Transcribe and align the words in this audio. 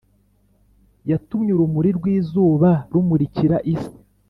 yatumye 1.09 1.51
urumuri 1.53 1.89
rw’izuba 1.97 2.69
rumurikira 2.91 3.57
isi. 3.73 3.93